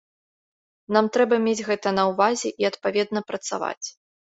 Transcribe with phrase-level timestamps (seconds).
[0.97, 3.87] Нам трэба мець гэта на ўвазе і адпаведна працаваць.